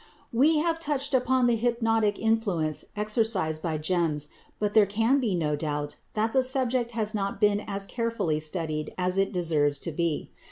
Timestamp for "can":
4.87-5.19